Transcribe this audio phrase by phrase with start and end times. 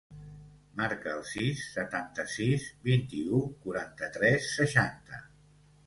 [0.79, 5.27] Marca el sis, setanta-sis, vint-i-u, quaranta-tres, seixanta.